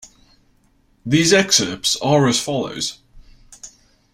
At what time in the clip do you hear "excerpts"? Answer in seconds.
1.31-1.95